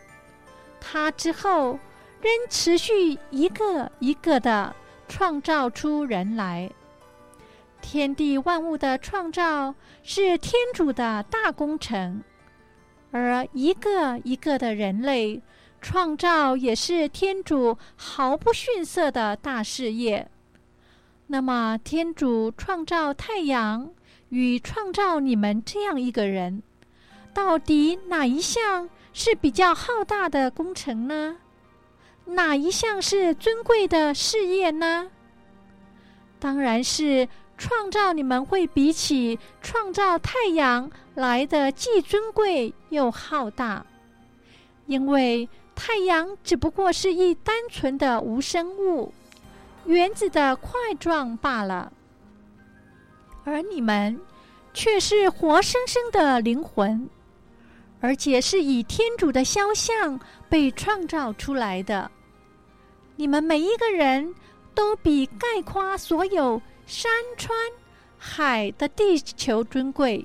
[0.79, 1.79] 他之后
[2.21, 4.75] 仍持续一个一个的
[5.07, 6.69] 创造出人来。
[7.81, 12.23] 天地万物的创造是天主的大工程，
[13.11, 15.41] 而一个一个的人类
[15.81, 20.27] 创造也是天主毫不逊色的大事业。
[21.27, 23.91] 那么，天主创造太阳
[24.29, 26.63] 与创造你们这样一个人，
[27.35, 31.35] 到底哪一项是比较浩大的工程呢？
[32.23, 35.11] 哪一项是尊贵的事业呢？
[36.39, 37.27] 当然是
[37.57, 43.85] 创造你们会比起创造太阳来的既尊贵又浩大，
[44.85, 49.13] 因为太阳只不过是一单纯的无生物。
[49.85, 51.91] 原子的块状罢了，
[53.43, 54.19] 而你们
[54.73, 57.07] 却是活生生的灵魂，
[58.05, 62.11] 而且是以天主的肖像被创造出来的。
[63.15, 64.35] 你们每一个人
[64.75, 67.57] 都比概括所有山川
[68.15, 70.23] 海的地球尊贵，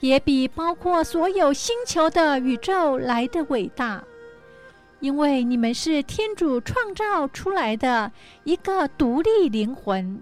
[0.00, 4.02] 也比包括所有星球的宇宙来得伟大。
[4.98, 8.10] 因为你们是天主创造出来的
[8.42, 10.20] 一个独立灵魂，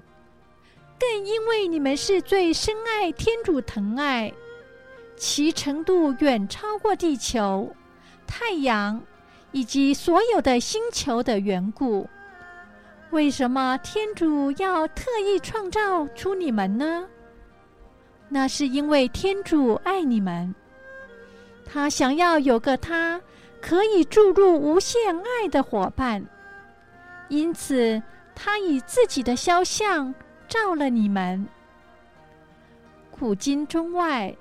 [0.99, 4.33] 更因为你们是最深爱天主疼爱，
[5.21, 7.77] 其程度远超过地球、
[8.27, 8.99] 太阳
[9.53, 12.09] 以及所有的星球的缘故。
[13.11, 17.07] 为什么天主要特意创造出你们呢？
[18.31, 20.55] 那是因为天主爱你们，
[21.67, 23.21] 他想要有个他。
[23.61, 26.25] 可以注入无限爱的伙伴，
[27.29, 28.03] 因此
[28.35, 30.15] 他以自己的肖像
[30.49, 31.47] 照了你们。
[33.11, 34.35] 古今中外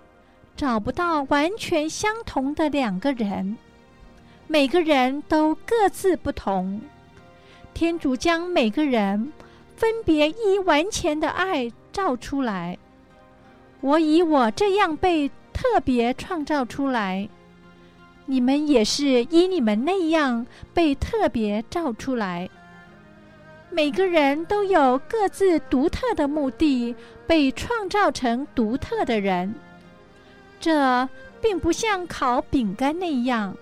[0.60, 3.56] 找不到完全相同的两个人，
[4.46, 6.82] 每个人都各自不同。
[7.74, 9.32] 天主将每个人
[9.78, 12.78] 分别以完全的爱造出来。
[13.80, 17.30] 我以我这样被特别创造出来。
[18.26, 22.50] 你们也是依你们那样被特别造出来，
[23.70, 26.94] 每个人都有各自独特的目的，
[27.26, 29.56] 被创造成独特的人。
[30.60, 31.08] 这
[31.42, 33.56] 并不像烤饼干那样，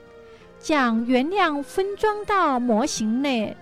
[0.60, 3.56] 将原料分装到模型内，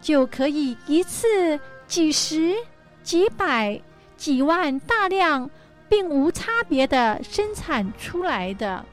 [0.00, 2.54] 就可以一次几十、
[3.02, 3.80] 几百、
[4.16, 5.48] 几万大量，
[5.88, 8.84] 并无差别的生产出来的。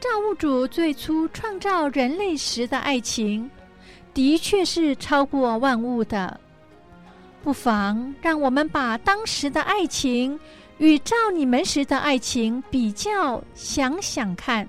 [0.00, 3.50] 造物主最初创造人类时的爱情，
[4.14, 6.40] 的确是超过万物的。
[7.42, 10.38] 不妨让我们把当时的爱情
[10.80, 14.66] 与造你们时的爱情比较，想想看，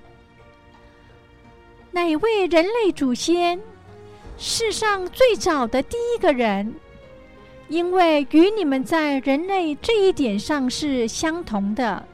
[1.89, 3.57] 哪位人类祖先，
[4.37, 6.75] 世上最早的第一个人，
[7.69, 12.05] 因为与你们在人类这一点上是相同的。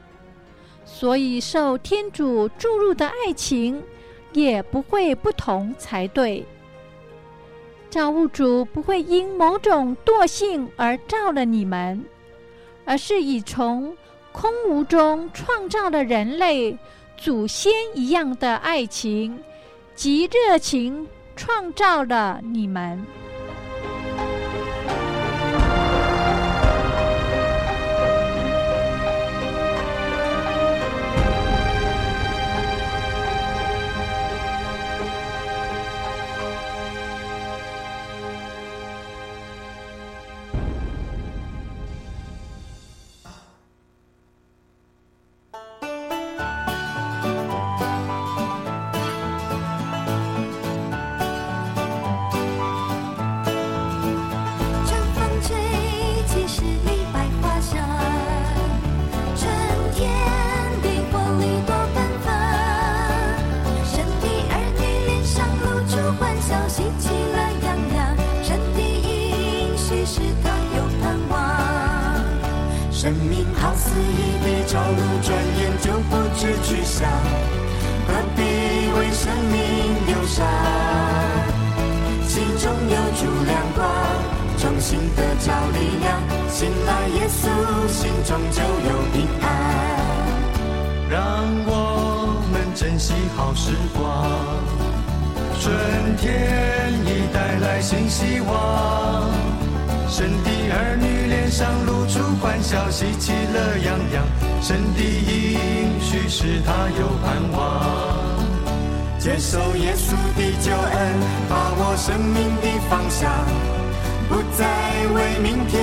[0.86, 3.82] 所以，受天主注入的爱情
[4.32, 6.46] 也不会不同才对。
[7.90, 12.06] 造物主不会因某种惰性而造了你们，
[12.88, 13.96] 而是以从
[14.32, 16.78] 空无中创造了人类
[17.18, 19.44] 祖先一样的爱情
[19.94, 23.06] 及热情，创造了你们。
[100.18, 104.26] 神的儿女脸上露出欢笑，喜气乐洋洋。
[104.64, 107.62] 神的应许使他有盼望。
[109.20, 113.30] 接受耶稣的救恩，把握生命的方向，
[114.28, 114.66] 不再
[115.14, 115.78] 为明天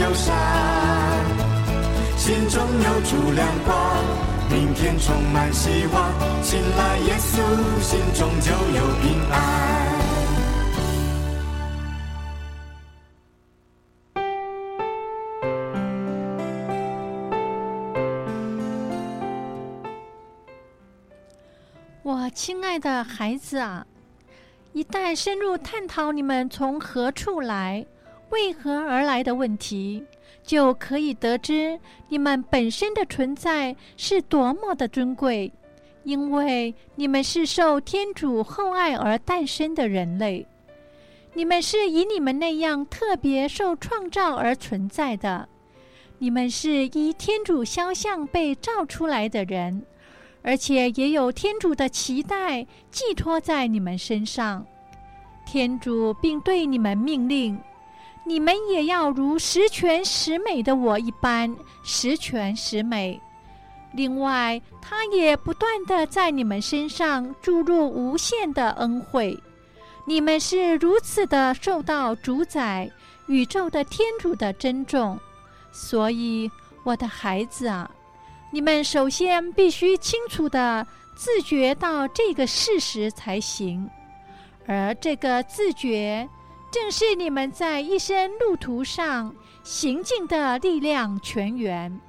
[0.00, 0.34] 忧伤。
[2.16, 3.76] 心中有主亮光，
[4.48, 6.10] 明天充满希望，
[6.42, 7.36] 信赖耶稣，
[7.82, 9.93] 心中就有平安。
[22.46, 23.86] 亲爱的孩子啊，
[24.74, 27.86] 一旦深入探讨你们从何处来、
[28.28, 30.04] 为何而来的问题，
[30.42, 31.80] 就可以得知
[32.10, 35.50] 你们本身的存在是多么的尊贵，
[36.02, 40.46] 因为你们是受天主厚爱而诞生的人类，
[41.32, 45.48] 你们是以你们那样特别受创造而存在的，
[46.18, 49.82] 你们是依天主肖像被造出来的人，
[50.44, 54.64] 而且也有天主的期待寄托在你们身上，
[55.46, 57.58] 天主并对你们命令。
[58.26, 63.20] 你们也要如十全十美的我一般十全十美。
[63.92, 69.38] 另外，他也不断地在你们身上注入无限的恩惠。
[70.06, 72.90] 你们是如此的受到主宰
[73.26, 75.18] 宇宙的天主的珍重，
[75.70, 76.50] 所以，
[76.82, 77.90] 我的孩子啊，
[78.54, 80.86] 你们首先必须清楚地
[81.16, 83.90] 自觉到这个事实才行，
[84.64, 86.28] 而这个自觉。
[86.70, 89.34] 正是你们在一生路途上
[89.64, 92.00] 行进的力量泉源，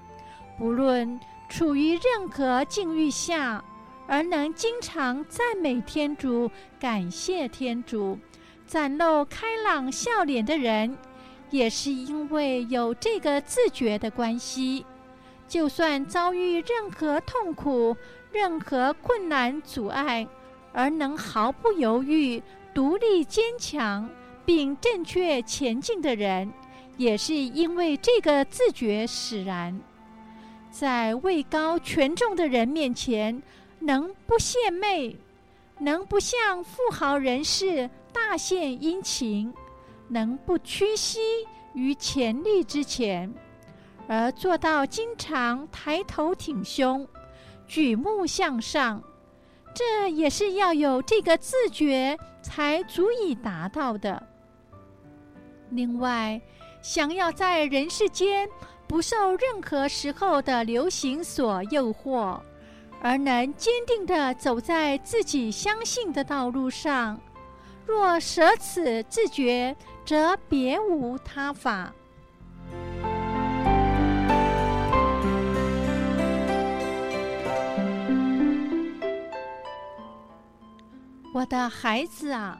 [0.60, 1.20] 不论
[1.50, 3.66] 处于任何境遇下，
[4.06, 8.20] 而能经常赞美天主、感谢天主、
[8.68, 10.96] 展露开朗笑脸的人，
[11.50, 14.86] 也是因为有这个自觉的关系。
[15.48, 17.96] 就算遭遇任何痛苦、
[18.32, 20.28] 任何困难阻碍，
[20.74, 22.41] 而能毫不犹豫、
[22.74, 24.10] 独立坚强。
[24.48, 26.54] 并正确前进的人，
[26.98, 29.82] 也是因为这个自觉使然，
[30.70, 33.41] 在位高权重的人面前，
[33.80, 35.18] 能不献媚，
[35.80, 39.52] 能不向富豪人士大献殷勤，
[40.10, 41.20] 能不屈膝
[41.74, 43.34] 于权力之前，
[44.08, 47.08] 而做到经常抬头挺胸，
[47.68, 49.01] 举目向上，
[49.74, 54.22] 这也是要有这个自觉才足以达到的。
[55.72, 56.39] 另外，
[56.82, 58.47] 想要在人世间
[58.88, 62.39] 不受任何时候的流行所诱惑，
[63.01, 67.20] 而能坚定地走在自己相信的道路上，
[67.88, 69.76] 若舍此自觉，
[70.06, 71.91] 则别无他法。
[81.36, 82.58] 我的孩子啊！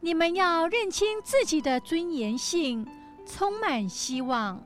[0.00, 2.88] 你们要认清自己的尊严性，
[3.26, 4.58] 充满希望。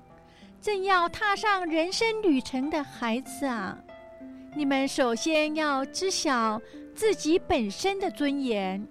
[0.63, 3.77] 正要踏上人生旅程的孩子啊，
[4.55, 6.61] 你们首先要知晓
[6.95, 8.87] 自己本身的尊严，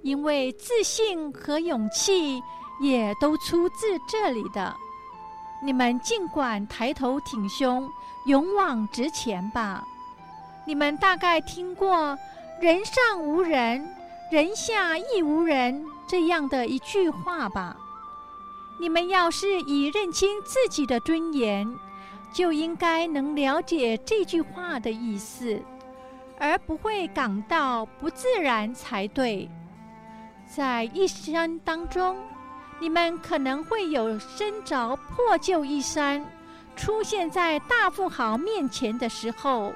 [0.00, 2.42] 因为自信和勇气
[2.80, 4.74] 也都出自这里的。
[5.62, 7.86] 你们尽管抬头挺胸，
[8.24, 9.86] 勇往直前吧。
[10.64, 12.18] 你们大概听过
[12.60, 13.88] “人上无人”。
[14.28, 17.76] 人下亦无人，这样的一句话吧。
[18.80, 21.64] 你们要是已认清自己的尊严，
[22.32, 25.62] 就应该能了解这句话的意思，
[26.40, 29.48] 而不会感到不自然才对。
[30.44, 32.16] 在一生当中，
[32.80, 36.26] 你们可能会有身着破旧衣衫，
[36.74, 39.72] 出现在大富豪面前的时候，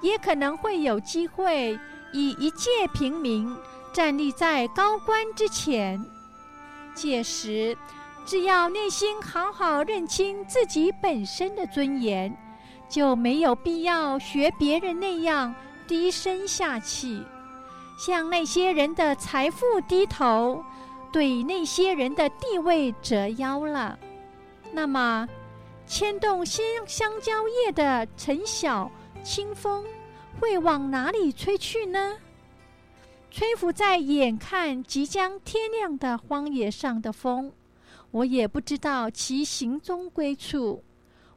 [0.00, 1.78] 也可能会有机会。
[2.12, 3.54] 以一介平民
[3.92, 6.04] 站立在高官之前，
[6.94, 7.76] 届时，
[8.24, 12.36] 只要内心好好认清自己本身的尊严，
[12.88, 15.54] 就没有必要学别人那样
[15.86, 17.22] 低声下气，
[17.98, 20.64] 向那些人的财富低头，
[21.12, 23.98] 对那些人的地位折腰了。
[24.72, 25.28] 那么，
[25.86, 28.90] 牵动香香蕉叶的晨晓
[29.22, 29.84] 清风。
[30.40, 32.16] 会往哪里吹去呢？
[33.30, 37.52] 吹拂在眼看即将天亮的荒野上的风，
[38.10, 40.82] 我也不知道其行踪归处。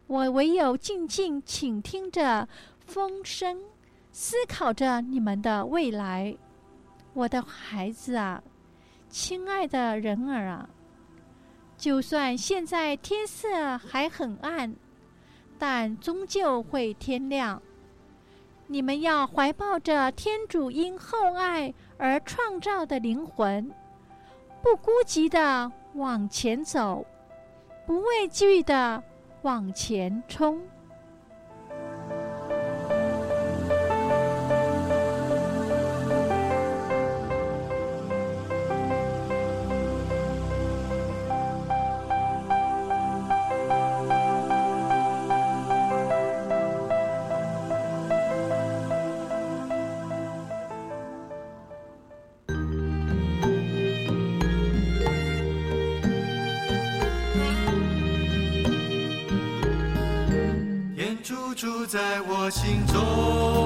[0.07, 2.47] 我唯有静静倾听着
[2.85, 3.61] 风声，
[4.11, 6.37] 思考着你们的未来。
[7.13, 8.41] 我的孩子啊，
[9.09, 10.69] 亲爱的人儿啊，
[11.77, 14.73] 就算现在天色还很暗，
[15.57, 17.61] 但终究会天亮。
[18.71, 23.69] 你们要怀抱着天主因厚爱而创造的灵魂，
[24.61, 27.05] 不孤寂的往前走，
[27.85, 29.03] 不畏惧的
[29.41, 30.61] 往前冲。
[61.91, 63.60] 在我心中，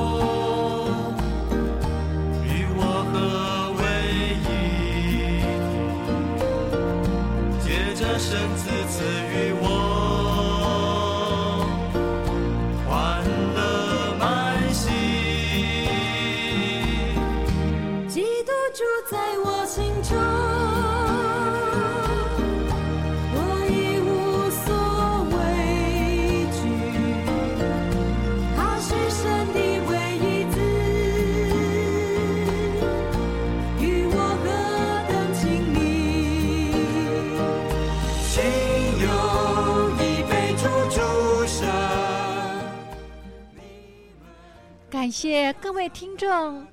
[45.54, 46.66] 各位听众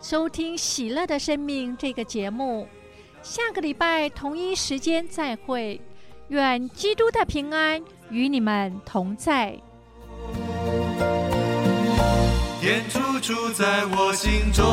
[0.00, 2.66] 收听《喜乐的生命》这个节目，
[3.22, 5.80] 下个礼拜同一时间再会。
[6.28, 9.58] 愿基督的平安与你们同在。
[12.60, 12.84] 天
[13.20, 14.64] 主在我心中，